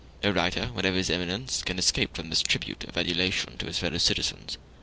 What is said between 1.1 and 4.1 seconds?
eminence, can escape from this tribute of adulation to his fellow